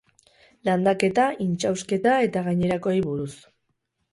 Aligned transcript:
Landaketa, 0.69 1.27
intsausketa 1.45 2.15
eta 2.29 2.43
gainerakoei 2.49 2.99
buruz. 3.11 3.31